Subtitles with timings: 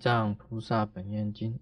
[0.00, 1.52] 藏菩萨本愿经》，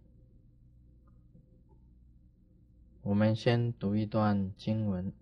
[3.02, 5.12] 我们先读一段经文。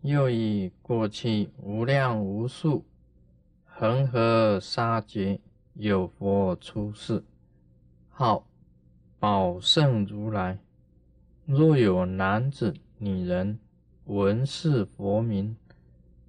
[0.00, 2.86] 又以过去无量无数
[3.66, 5.38] 恒河沙劫，
[5.74, 7.22] 有佛出世，
[8.08, 8.46] 号
[9.18, 10.58] 宝胜如来。
[11.44, 13.58] 若有男子、女人
[14.06, 15.54] 闻是佛名，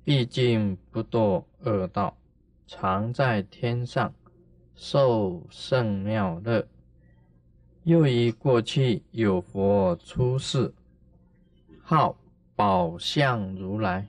[0.03, 2.17] 必尽不堕恶道，
[2.67, 4.13] 常在天上。
[4.75, 6.67] 受圣妙乐，
[7.83, 10.73] 又以过去有佛出世，
[11.81, 12.17] 号
[12.55, 14.07] 宝相如来。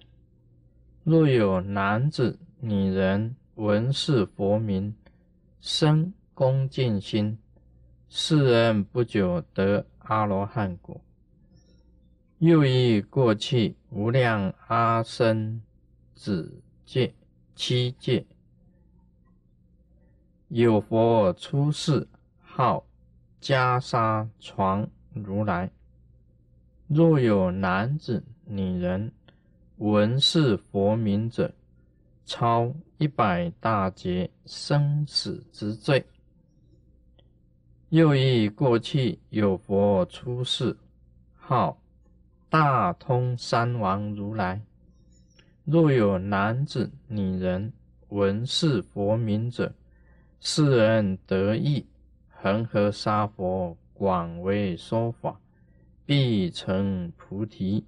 [1.04, 4.94] 若有男子、女人闻是佛名，
[5.60, 7.38] 生恭敬心，
[8.08, 11.00] 世人不久得阿罗汉果。
[12.38, 15.62] 又以过去无量阿僧
[16.14, 17.14] 子界
[17.54, 18.26] 七界。
[20.48, 22.06] 有佛出世，
[22.40, 22.86] 号
[23.40, 25.68] 袈裟床如来。
[26.86, 29.10] 若有男子、女人
[29.78, 31.52] 闻是佛名者，
[32.24, 36.06] 超一百大劫生死之罪。
[37.88, 40.76] 又忆过去有佛出世，
[41.34, 41.76] 号
[42.48, 44.62] 大通三王如来。
[45.64, 47.72] 若有男子、女人
[48.10, 49.74] 闻是佛名者，
[50.38, 51.86] 世人得意，
[52.28, 55.40] 恒河沙佛广为说法，
[56.04, 57.84] 必成菩提。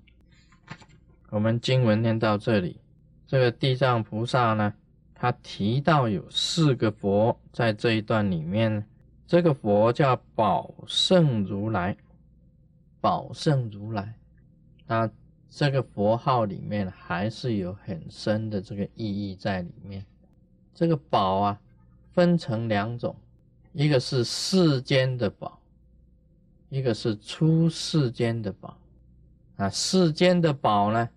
[1.31, 2.81] 我们经文念到这里，
[3.27, 4.75] 这个地藏菩萨呢，
[5.15, 8.85] 他提到有四个佛在这一段里面，
[9.27, 11.97] 这个佛叫宝胜如来，
[13.01, 14.15] 宝胜如来，
[14.87, 15.09] 那
[15.49, 20.05] 这个佛号里面还是有很深的这个意义在里面，
[20.75, 21.61] 这个宝啊。
[22.13, 23.15] 分成两种，
[23.73, 25.61] 一个是世间的宝，
[26.69, 28.77] 一个是出世间的宝。
[29.57, 31.09] 啊，世间的宝呢，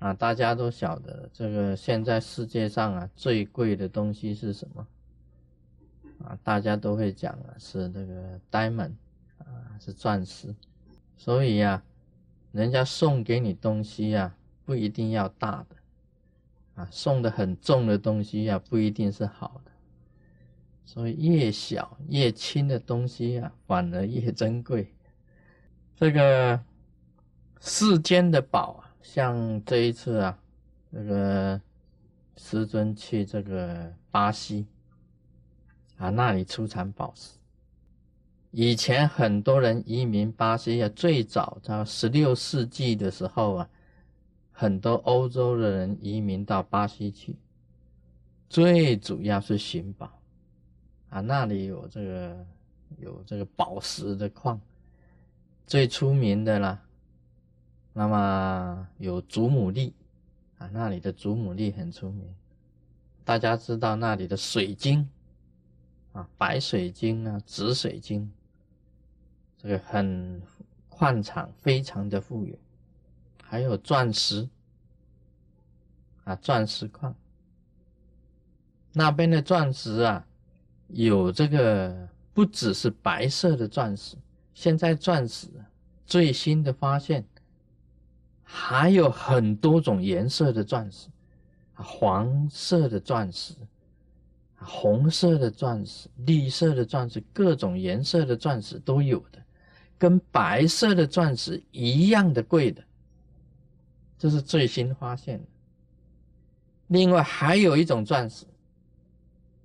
[0.00, 4.86] 啊，大家都晓得，这个现在世界上啊最贵的东西是什么？
[6.24, 8.92] 啊，大家都会讲啊，是那个 diamond，
[9.38, 9.46] 啊，
[9.80, 10.54] 是钻石。
[11.16, 11.82] 所以呀，
[12.50, 14.34] 人家送给你东西呀，
[14.64, 19.71] 不一定要大的，啊，送的很重的东西呀，不一定是好的。
[20.84, 24.92] 所以越小越轻的东西啊，反而越珍贵。
[25.96, 26.60] 这个
[27.60, 30.38] 世间的宝啊，像这一次啊，
[30.92, 31.60] 这个
[32.36, 34.66] 师尊去这个巴西
[35.96, 37.38] 啊，那里出产宝石。
[38.50, 43.70] 以前很多人移民巴西啊，最早在十六世纪的时候啊，
[44.50, 47.36] 很多欧洲的人移民到巴西去，
[48.50, 50.21] 最主要是寻宝。
[51.12, 52.46] 啊，那里有这个
[52.96, 54.58] 有这个宝石的矿，
[55.66, 56.82] 最出名的啦。
[57.92, 59.92] 那么有祖母绿，
[60.56, 62.34] 啊，那里的祖母绿很出名。
[63.26, 65.06] 大家知道那里的水晶，
[66.14, 68.32] 啊，白水晶啊，紫水晶，
[69.58, 70.40] 这个很
[70.88, 72.56] 矿场非常的富有。
[73.42, 74.48] 还有钻石，
[76.24, 77.14] 啊，钻石矿，
[78.94, 80.26] 那边的钻石啊。
[80.92, 84.14] 有这个不只是白色的钻石，
[84.52, 85.48] 现在钻石
[86.06, 87.24] 最新的发现
[88.42, 91.08] 还有很多种颜色的钻石，
[91.74, 93.54] 黄色的钻石，
[94.56, 99.42] 红色的钻石，绿色的钻石，各种颜色的钻石都有的，
[99.96, 102.84] 跟白色的钻石一样的贵的，
[104.18, 105.46] 这是最新发现的。
[106.88, 108.44] 另外还有一种钻石。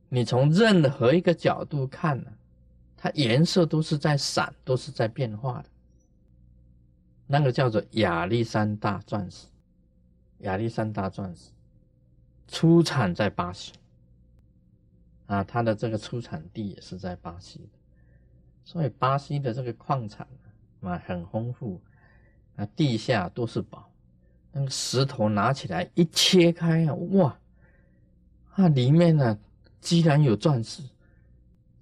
[0.09, 2.31] 你从任何一个角度看呢，
[2.95, 5.69] 它颜色都是在闪，都是在变化的。
[7.25, 9.47] 那个叫做亚历山大钻石，
[10.39, 11.51] 亚历山大钻石
[12.47, 13.73] 出产在巴西，
[15.25, 17.69] 啊，它的这个出产地也是在巴西的，
[18.63, 20.25] 所以巴西的这个矿产
[20.79, 21.81] 啊很丰富，
[22.55, 23.91] 啊，地下都是宝，
[24.53, 27.37] 那个石头拿起来一切开啊，哇，
[28.53, 29.37] 啊，里面呢。
[29.81, 30.81] 居然有钻石，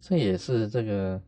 [0.01, 1.21] 这也是这个，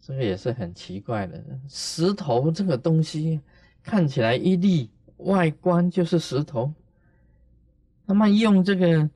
[0.00, 1.42] 这个也是很奇怪的。
[1.68, 3.40] 石头这个东西
[3.82, 6.72] 看起来一粒，外观就是石头。
[8.06, 9.08] 那么用这个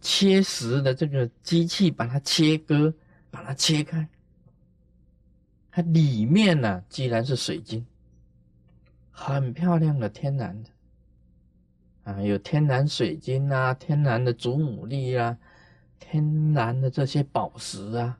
[0.00, 2.94] 切石的这个机器把它切割，
[3.30, 4.08] 把它切开，
[5.70, 7.84] 它里面呢居然是水晶，
[9.10, 10.70] 很漂亮的天然的，
[12.04, 15.36] 啊，有天然水晶啊，天然的祖母绿啊。
[15.98, 18.18] 天然的这些宝石啊，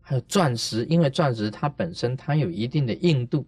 [0.00, 3.46] 还有钻石，因为钻石它本身它有一定的硬度，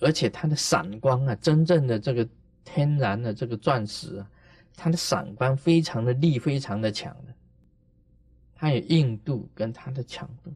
[0.00, 2.28] 而且它的闪光啊，真正的这个
[2.64, 4.30] 天然的这个钻石啊，
[4.76, 7.34] 它的闪光非常的力，非常的强的，
[8.54, 10.52] 它有硬度跟它的强度。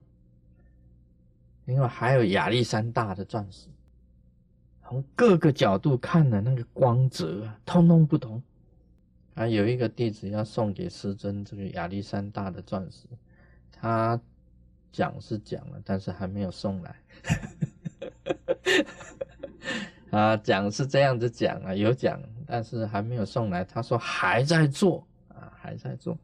[1.67, 3.69] 另外还有亚历山大的钻石，
[4.83, 8.43] 从各个角度看的那个光泽啊，通通不同。
[9.41, 13.07] 啊，有一个弟子要送给师尊这个亚历山大的钻石，
[13.73, 14.21] 他
[14.93, 16.95] 讲是讲了，但是还没有送来。
[20.13, 23.65] 啊，讲是这样子讲啊，有讲，但是还没有送来。
[23.65, 26.19] 他说还在做啊，还在做。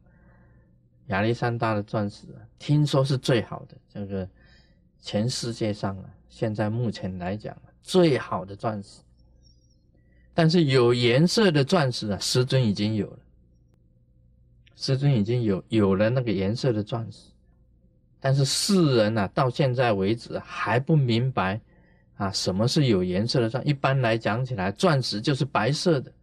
[1.07, 4.29] 亚历山大的钻石啊，听说是最好的，这个
[5.01, 9.01] 全世界上啊，现在目前来讲最好的钻石。
[10.37, 13.19] 但是有颜色的钻石啊，师尊已经有了。
[14.75, 17.31] 师尊已经有有了那个颜色的钻石，
[18.19, 21.59] 但是世人啊，到现在为止还不明白
[22.17, 23.67] 啊，什么是有颜色的钻？
[23.67, 26.13] 一般来讲起来，钻石就是白色的。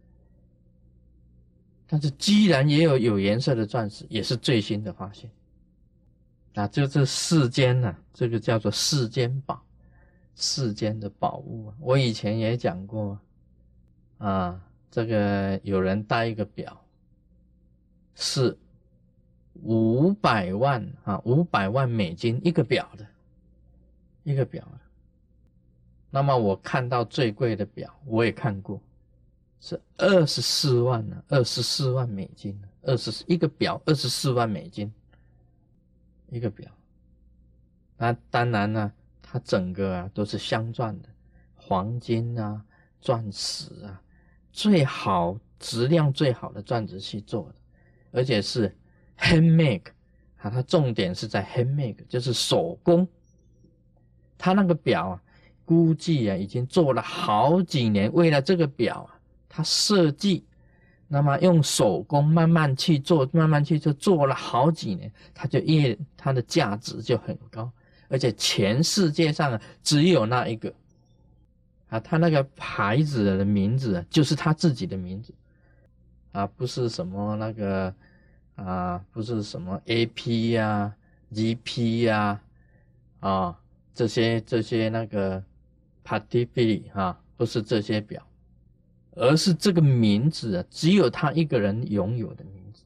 [1.85, 5.29] 但是既然也有有颜色的钻石，也是最新的发现。
[6.53, 9.61] 啊，就这世间呢，这个叫做世间宝，
[10.37, 11.75] 世间的宝物啊。
[11.81, 13.09] 我以前也讲过。
[13.09, 13.21] 啊，
[14.17, 16.81] 啊这个有人戴一个表，
[18.13, 18.57] 是
[19.63, 23.05] 五百万啊，五百万美金一个表的，
[24.23, 24.79] 一个表的。
[26.09, 28.81] 那么我看到最贵的表，我也看过，
[29.59, 34.93] 是二十四万呢，二十四万美金，二十一个表二十四万美金，
[36.29, 36.71] 一个表。
[37.97, 41.09] 那当然呢，它整个啊都是镶钻的，
[41.55, 42.63] 黄金啊，
[43.01, 44.01] 钻石啊。
[44.55, 47.55] 最好质量最好的钻石去做的，
[48.13, 48.73] 而且是
[49.19, 49.81] handmade
[50.37, 53.05] 啊，它重点是在 handmade，就是手工。
[54.37, 55.21] 它那个表啊，
[55.65, 59.19] 估计啊已经做了好几年，为了这个表啊，
[59.49, 60.45] 它设计，
[61.09, 67.69] 那么用手工慢慢去做，慢慢去做，做了好几年，它就越它的价值就很高，
[68.07, 70.73] 而且全世界上只有那一个。
[71.89, 75.33] 啊，他那个牌子的名字就是他自己的名字，
[76.31, 77.93] 啊，不是什么那个
[78.55, 80.95] 啊，不是什么 A P 呀、
[81.31, 82.41] G P 呀，
[83.19, 83.59] 啊，
[83.93, 85.43] 这些这些那个
[86.03, 88.25] p a t i f i l 哈，不是这些表，
[89.11, 92.83] 而是这个名字，只有他一个人拥有的名字。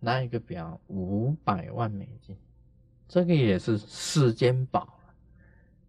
[0.00, 2.36] 那一个表五百万美金，
[3.08, 4.97] 这个也是世间宝。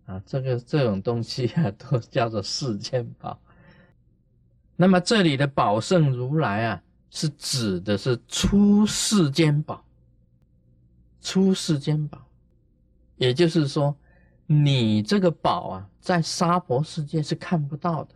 [0.10, 3.40] 啊，这个这种东西啊， 都叫做世间宝。
[4.76, 9.86] 那么这里的宝圣如来啊，是指的是出世间宝，
[11.22, 12.26] 出世间宝，
[13.18, 13.96] 也就是说，
[14.48, 18.16] 你这个宝啊，在娑婆世界是看不到的。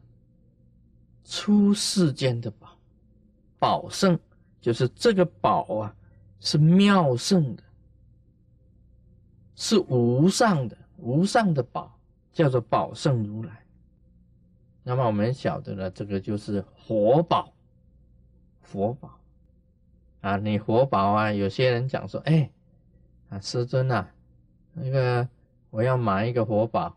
[1.24, 2.76] 出世间的宝，
[3.60, 4.20] 宝圣
[4.60, 5.96] 就是这个宝啊，
[6.40, 7.64] 是妙圣的，
[9.56, 10.76] 是无上的。
[11.04, 12.00] 无上的宝
[12.32, 13.66] 叫做宝圣如来，
[14.84, 17.54] 那么我们晓得了，这个就是活宝，
[18.62, 19.20] 佛宝。
[20.22, 22.50] 啊，你活宝啊，有些人讲说，哎，
[23.28, 24.08] 啊，师尊呐，
[24.72, 25.28] 那个
[25.70, 26.96] 我要买一个活宝，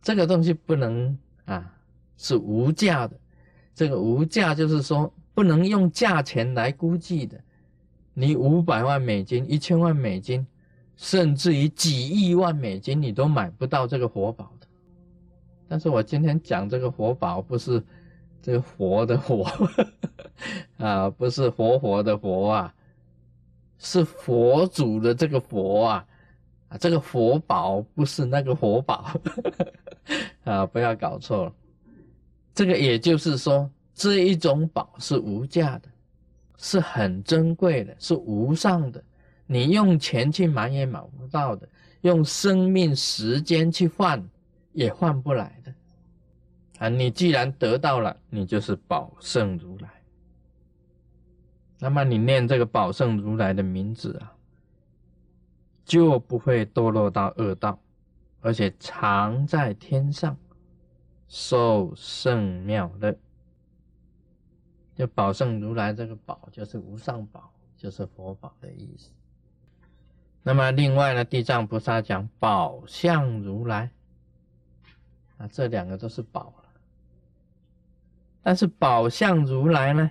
[0.00, 1.70] 这个东西不能啊，
[2.16, 3.20] 是无价的，
[3.74, 7.38] 这个无价就是说不能用价钱来估计的，
[8.14, 10.46] 你五百万美金，一千万美金。
[10.98, 14.66] 甚至于几亿万美金，你都买不到这个活宝的。
[15.68, 17.80] 但是我今天讲这个活宝，不是
[18.42, 19.46] 这个活的活
[20.76, 22.74] 啊，不是活活的活啊，
[23.78, 26.06] 是佛祖的这个佛啊
[26.68, 29.08] 啊，这个佛宝不是那个活宝
[30.42, 31.52] 啊，不要搞错了。
[32.52, 35.88] 这个也就是说，这一种宝是无价的，
[36.56, 39.00] 是很珍贵的，是无上的。
[39.50, 41.66] 你用钱去买也买不到的，
[42.02, 44.22] 用生命时间去换
[44.72, 45.74] 也换不来的
[46.78, 46.88] 啊！
[46.90, 49.88] 你既然得到了，你就是宝圣如来。
[51.78, 54.36] 那么你念这个宝圣如来的名字啊，
[55.84, 57.80] 就不会堕落到恶道，
[58.40, 60.36] 而且常在天上
[61.26, 63.16] 受圣妙乐。
[64.94, 69.10] 就宝圣如来这个宝，就是无上宝，就是佛宝的意思。
[70.48, 73.90] 那么另外呢，地藏菩萨讲宝相如来
[75.36, 76.70] 啊，这两个都是宝了。
[78.42, 80.10] 但是宝相如来呢，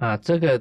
[0.00, 0.60] 啊，这个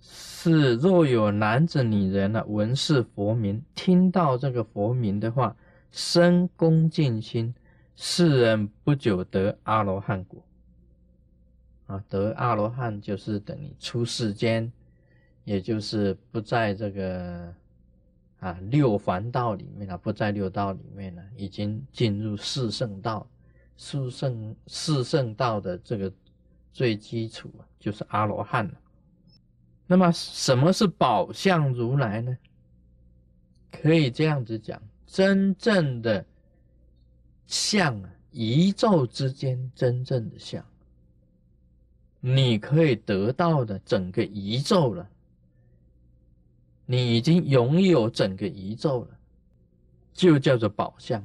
[0.00, 5.56] 是若有男子女人呢，闻是佛名，听到这个佛名的话，
[5.90, 7.52] 生恭敬心，
[7.96, 10.40] 世人不久得阿罗汉果。
[11.88, 14.70] 啊，得阿罗汉就是等于出世间，
[15.42, 17.52] 也就是不在这个
[18.40, 23.26] 啊六凡道里面了，不在六道里面了，已经进入四圣道。
[23.78, 26.10] 四圣四圣道的这个
[26.72, 28.74] 最基础，就是阿罗汉了。
[29.86, 32.38] 那么什么是宝相如来呢？
[33.70, 36.24] 可以这样子讲，真正的
[37.46, 40.64] 相啊，宇宙之间真正的相。
[42.20, 45.06] 你可以得到的整个宇宙了，
[46.86, 49.18] 你已经拥有整个宇宙了，
[50.12, 51.22] 就叫做宝相。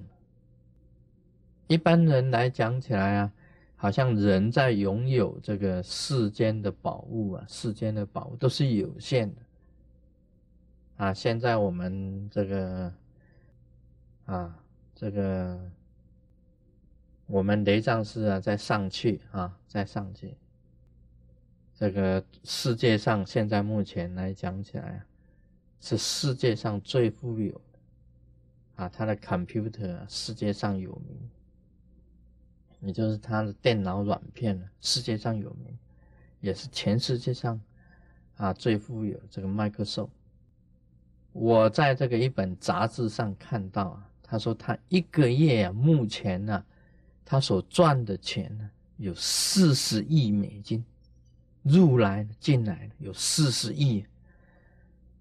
[1.68, 3.32] 一般人来讲起来啊，
[3.78, 9.42] 好像人在拥有这个世间的宝物啊，世间的宝物都是有限的
[10.98, 11.14] 啊。
[11.14, 12.94] 现在我们这个
[14.26, 14.60] 啊，
[14.94, 15.72] 这个
[17.28, 20.36] 我们雷藏寺啊，在上去啊，在上去。
[21.74, 25.06] 这个世界上现在目前来讲起来啊，
[25.82, 31.30] 是世界上最富有的啊，它的 computer 世界上有名，
[32.82, 35.78] 也就是它的电脑软片呢，世界上有名，
[36.40, 37.60] 也是全世界上
[38.38, 40.10] 啊最富有这个 Microsoft。
[41.34, 46.64] 我在这个一本杂志上看到啊，他说他一个月啊，目前呢，
[47.26, 50.84] 他所赚的钱呢有四十亿美金。
[51.64, 54.04] 入来进来有四十亿。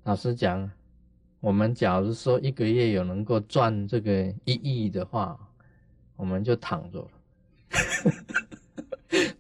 [0.05, 0.71] 老实讲，
[1.41, 5.39] 我们假如说一个月有能够赚这个一亿的话，
[6.17, 7.09] 我们就躺着了。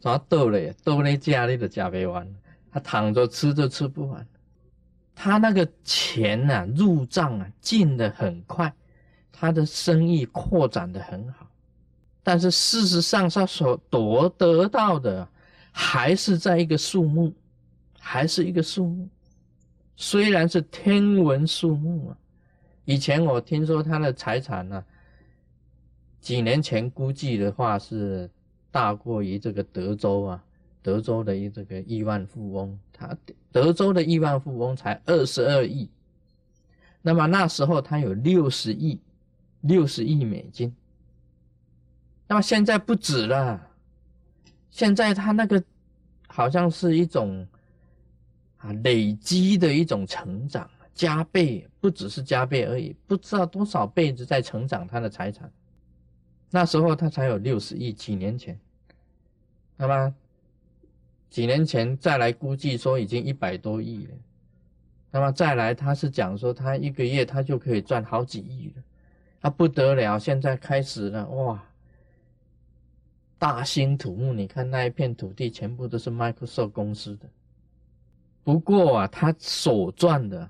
[0.00, 0.74] 怎么逗嘞？
[0.84, 2.26] 逗嘞家里的家不完，
[2.70, 4.26] 他躺着吃都吃不完。
[5.14, 8.72] 他那个钱呐，入账啊进的很快，
[9.32, 11.46] 他的生意扩展的很好。
[12.22, 15.28] 但是事实上，他所夺得到的。
[15.72, 17.32] 还是在一个数目，
[17.96, 19.08] 还是一个数目，
[20.00, 22.16] 虽然是天文数目啊。
[22.86, 24.82] 以前我听说他的财产呢，
[26.22, 28.28] 几年前估计的话是
[28.70, 30.42] 大过于这个德州啊，
[30.82, 33.14] 德州的一这个亿万富翁，他
[33.52, 35.86] 德州的亿万富翁才二十二亿，
[37.02, 38.98] 那么那时候他有六十亿，
[39.60, 40.74] 六十亿美金，
[42.26, 43.68] 那么现在不止了。
[44.70, 45.62] 现在他那个
[46.26, 47.46] 好像是一种
[48.60, 55.50] 啊累积的一种成长，加倍不只是加倍而已，不知道多少辈子在成长他的财产。
[56.50, 58.58] 那时候他才有六十亿，几年前，
[59.76, 60.14] 那么
[61.28, 64.14] 几年前再来估计说已经一百多亿了，
[65.10, 68.82] 那么再来他是讲说他一个月他就可以赚好几亿了，
[69.40, 71.64] 他不得了，现在开始了哇！
[73.38, 77.26] 大兴土木，你看那一片土地全部都是 Microsoft 公司的。
[78.42, 80.48] 不过啊，他所赚的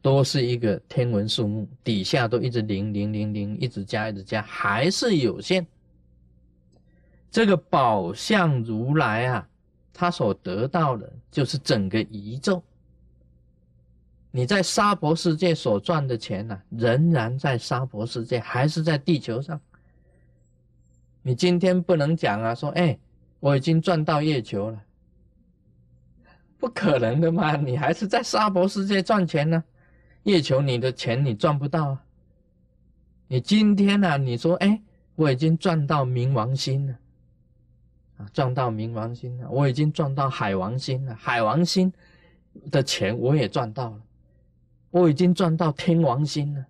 [0.00, 5.66] 都是一个天文数目，底下都一直零零零零，一直加一直加，还是有限。
[7.30, 9.48] 这个宝相如来啊，
[9.92, 12.62] 他所得到的就是整个宇宙。
[14.30, 19.60] 你在沙婆世界所赚的钱呢，仍然在沙婆世界，还是在地球上。
[21.22, 22.98] 你今天不能讲啊，说哎，
[23.40, 24.82] 我已经赚到月球了，
[26.62, 29.64] 不可能的嘛，你还是在沙博世界赚钱呢，
[30.22, 32.04] 月球你的钱你赚不到啊。
[33.26, 34.80] 你今天呢，你说哎，
[35.16, 36.96] 我已经赚到冥王星了，
[38.18, 41.92] 啊，赚到冥王星了，我已经赚到海王星了，海王星
[42.70, 44.00] 的钱我也赚到了，
[44.90, 46.64] 我已经赚到天王星了，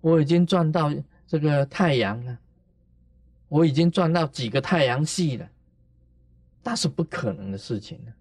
[0.00, 0.92] 我已经赚到
[1.28, 2.36] 这个太阳了。
[3.46, 5.48] 我已经赚到几个太阳系了，
[6.64, 8.12] 那是不可能的事情了。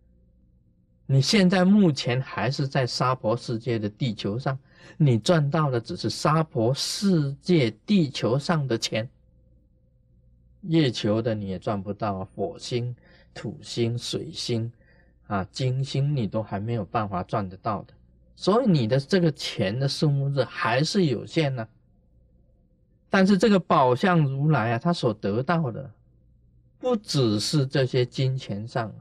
[1.14, 4.58] 你现在目前还是在沙婆世界的地球上，
[4.98, 9.08] 你赚到的只是沙婆世界地球上的钱，
[10.62, 12.96] 月球的你也赚不到，火星、
[13.32, 14.72] 土星、水星
[15.28, 17.94] 啊、金星你都还没有办法赚得到的，
[18.36, 21.68] 所以你的这个钱的数目是还是有限呢。
[23.12, 25.92] 但是这个宝相如来啊，他所得到的
[26.80, 28.92] 不只是这些金钱上，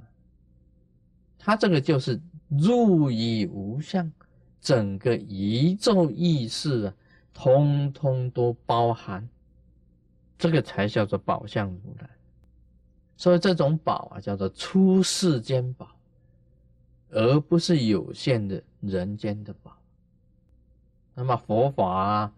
[1.45, 4.11] 他这个就是入以无相，
[4.61, 6.95] 整个宇宙意识啊，
[7.35, 9.29] 通通都包含，
[10.39, 12.09] 这个才叫做宝相如来。
[13.17, 15.89] 所以这种宝啊，叫做出世间宝，
[17.11, 19.77] 而不是有限的人间的宝。
[21.15, 22.33] 那么佛法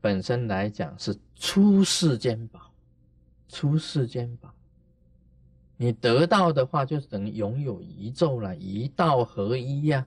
[0.00, 2.72] 本身来讲是出世间宝，
[3.48, 4.51] 出世间宝。
[5.82, 10.06] 你得到的话，就是等于拥有一宙了，一道合一呀，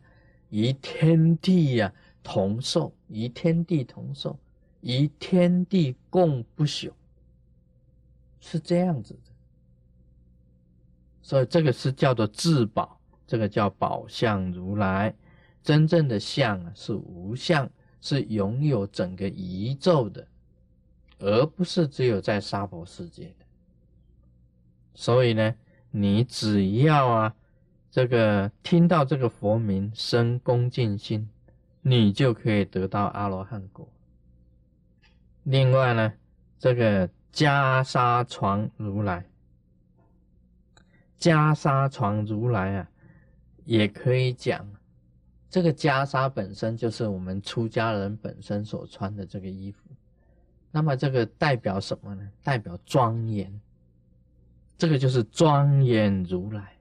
[0.49, 4.39] 与天地呀同寿，与天地同寿，
[4.79, 6.93] 与天地共不朽，
[8.39, 9.31] 是这样子的。
[11.21, 15.13] 所以这个是叫做至宝，这个叫宝相如来。
[15.61, 20.25] 真正的相，是无相，是拥有整个宇宙的，
[21.19, 23.45] 而不是只有在娑婆世界的。
[24.93, 25.53] 所以呢，
[25.97, 27.35] 你只要啊，
[27.89, 31.29] 这个听到这个佛名，生恭敬心，
[31.81, 33.87] 你就可以得到阿罗汉果。
[35.43, 36.11] 另外呢，
[36.59, 39.25] 这个袈裟传如来。
[41.17, 42.89] 袈裟传如来啊，
[43.63, 44.69] 也可以讲，
[45.49, 49.79] 这个袈裟本身就是我们出家人本身所穿的这个衣服。
[50.71, 52.29] 那么这个代表什么呢？
[52.43, 53.61] 代表庄严，
[54.77, 56.73] 这个就是庄严如来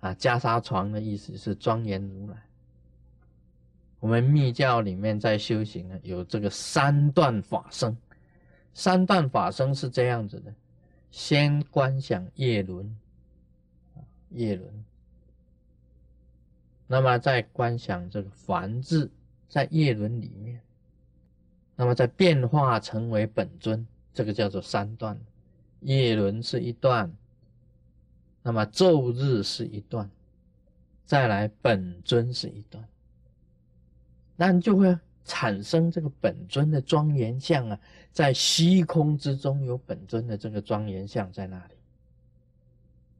[0.00, 0.14] 啊。
[0.14, 2.36] 袈裟床的意思是庄严如来。
[3.98, 7.96] 我们密教里面在修行呢，有这个三段法身，
[8.74, 10.54] 三段法身是这样子的。
[11.10, 12.94] 先观想叶轮，
[14.30, 14.84] 叶轮，
[16.86, 19.10] 那么再观想这个梵字
[19.48, 20.60] 在叶轮里面，
[21.74, 25.18] 那么再变化成为本尊，这个叫做三段。
[25.80, 27.12] 夜轮是一段，
[28.42, 30.10] 那么昼日是一段，
[31.04, 32.86] 再来本尊是一段，
[34.36, 34.96] 那你就会。
[35.28, 37.76] 产生这个本尊的庄严相啊，
[38.12, 41.74] 在虚空之中有本尊的这个庄严相在那里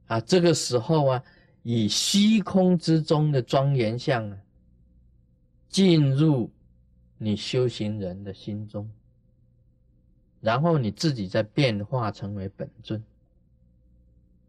[0.05, 0.21] 啊？
[0.21, 1.23] 这个时候啊，
[1.63, 4.37] 以虚空之中的庄严相啊，
[5.67, 6.49] 进入
[7.17, 8.89] 你修行人的心中，
[10.39, 13.03] 然后你自己再变化成为本尊，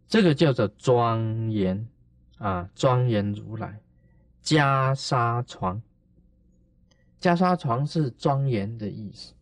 [0.07, 1.89] 这个叫做庄严
[2.39, 3.81] 啊，庄严如来
[4.43, 5.81] 袈裟床。
[7.21, 9.35] 袈裟床是庄严的意思。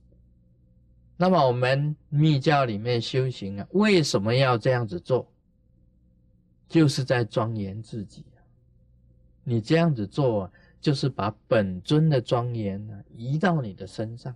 [1.18, 5.30] 那么我们密教里面修行啊，为什么要这样子做？
[6.68, 8.40] 就是在庄严自己啊。
[9.44, 14.34] 你这样子做啊，就是把本尊的庄严呢移到你的身上。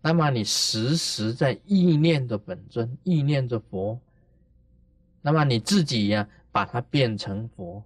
[0.00, 4.00] 那么你时时在意念着本尊，意念着佛。
[5.20, 7.82] 那么你自己呀，把它变成佛。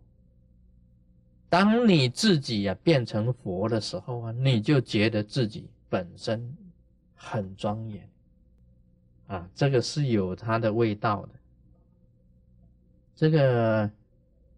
[1.48, 6.56] 当你自己呀变成佛的时候啊，你就觉得自己本身
[7.14, 8.08] 很庄严
[9.26, 11.32] 啊，这个是有它的味道的，
[13.14, 13.90] 这个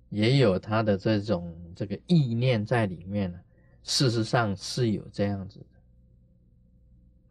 [0.08, 3.38] 也有它的这种这个意念在里面呢。
[3.82, 5.60] 事实上是有这样子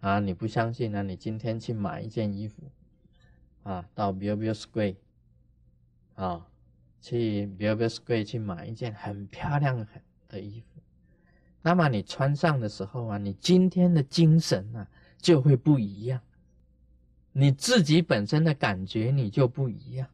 [0.03, 1.01] 啊，你不相信呢？
[1.01, 2.61] 你今天去买一件衣服
[3.63, 4.97] 啊，到 Bill Square
[6.15, 6.45] 啊。
[6.99, 10.81] 去 b i l b e s Square 去买一件很漂亮很的衣服，
[11.61, 14.87] 那么你穿上的时候啊，你今天的精神啊
[15.17, 16.21] 就会不一样，
[17.33, 20.07] 你自己本身的感觉你就不一样。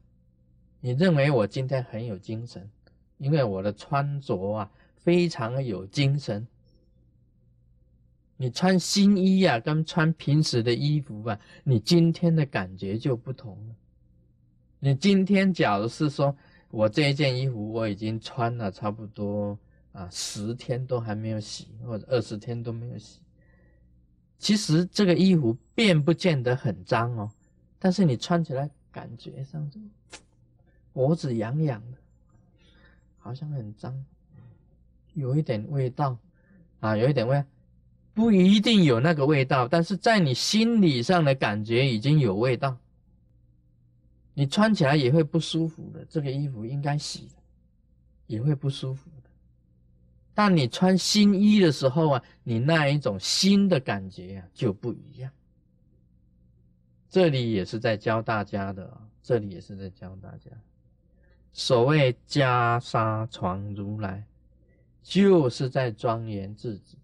[0.79, 2.67] 你认为我今天很有精神，
[3.19, 6.47] 因为我的穿着啊非常有精神。
[8.41, 13.75] 你穿新衣啊，跟穿平时的衣服啊，你今天的感觉就不同了。
[14.79, 16.33] 你今天假如是说。
[16.71, 19.57] 我这一件衣服我已经穿了差不多
[19.91, 23.19] 啊十天都还没有洗，或者二十天都没有洗。
[24.37, 27.31] 其实这个衣服并不见得很脏哦，
[27.79, 29.79] 但是你穿起来感觉上就
[30.93, 31.97] 脖子痒痒的，
[33.17, 34.05] 好像很脏，
[35.15, 36.19] 有一点味道
[36.81, 37.43] 啊，有一点味，
[38.19, 42.75] 不一定有那个味道，但是在你心理上的感觉已经有味道。
[44.33, 47.29] 你穿起来也会不舒服的，这个衣服应该洗，
[48.27, 49.29] 也会不舒服的。
[50.33, 55.31] 但你穿新衣的时候啊，你那一种新的感觉啊就不一样。
[57.09, 60.51] 这里也是在教大家的，这里也是在教大家，
[61.53, 64.25] 所谓袈裟传如来，
[65.01, 66.97] 就是在庄严自己。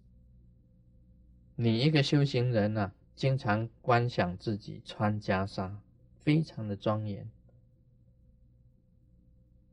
[1.56, 5.74] 你一个修行人呢，经常观想自己穿袈裟。
[6.22, 7.30] 非常的庄严，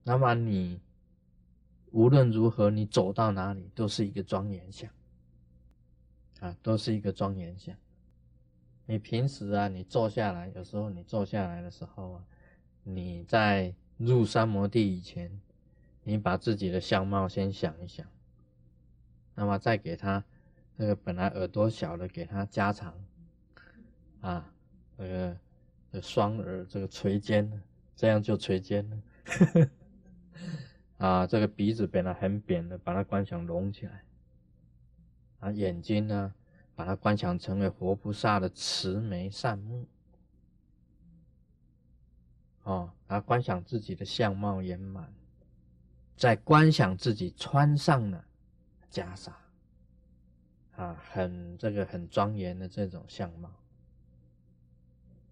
[0.04, 0.80] 那么你
[1.90, 4.88] 无论如何，你走到哪里都是一个庄严相，
[6.42, 7.76] 啊，都是一个庄严相。
[8.86, 12.24] 你平时啊，你坐下来，有时候你坐下来的时候啊，
[12.84, 15.42] 你在入三摩地以前，
[16.04, 18.06] 你把自己的相貌先想一想，
[19.34, 20.24] 那么再给他
[20.78, 22.94] 这个本来耳朵小的给他加长，
[24.22, 24.54] 啊，
[24.98, 25.38] 这个
[25.92, 27.62] 这双耳这个垂肩，
[27.96, 29.70] 这样就垂肩了。
[30.98, 34.04] 啊，这个鼻子本来很扁的，把它观想隆起来。
[35.40, 36.34] 啊，眼睛呢，
[36.76, 39.86] 把它观想成为活菩萨的慈眉善目。
[42.64, 45.14] 哦，啊，观想自己的相貌圆满，
[46.16, 48.26] 在观想自己穿上了
[48.90, 49.32] 袈裟，
[50.76, 53.50] 啊，很这个很庄严的这种相貌，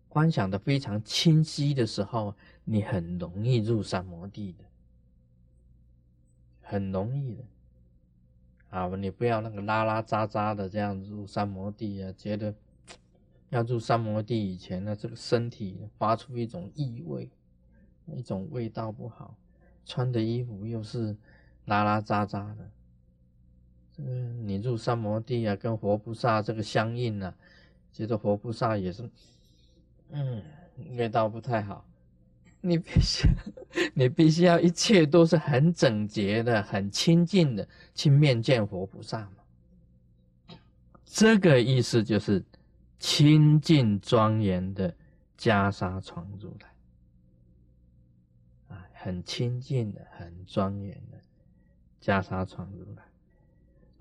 [0.07, 4.63] 观想的非常清晰的时候，你很容易入三摩地的，
[6.61, 7.43] 很容易的，
[8.69, 12.53] 啊，你不要那个拉拉杂杂的这样入三摩地啊，觉得。
[13.49, 17.29] 要入三摩地以前呢，这个身体发出一种异味，
[18.05, 19.35] 一种味道不好，
[19.85, 21.17] 穿的衣服又是
[21.65, 22.71] 拉拉杂杂的。
[24.05, 27.33] 嗯，你入三摩地啊，跟活菩萨这个相应啊，
[27.93, 29.09] 觉得活菩萨也是，
[30.09, 30.43] 嗯，
[30.97, 31.85] 味道不太好。
[32.61, 33.27] 你必须，
[33.93, 40.57] 你必须要一切都是很整洁的、很清净的去面见活菩萨嘛。
[41.05, 42.43] 这个意思就是。
[43.03, 44.95] 清净庄严的
[45.35, 46.67] 袈裟闯入来，
[48.75, 51.19] 啊，很清净的、很庄严的
[51.99, 53.01] 袈裟闯入来。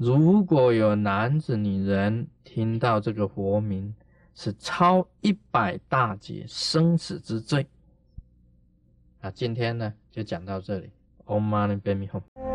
[0.00, 3.94] 如果有男子、女人听到这个佛名，
[4.34, 7.66] 是超一百大劫生死之罪。
[9.20, 10.88] 啊，今天呢就讲到这里。
[11.26, 12.49] Om Mani Padme Hum。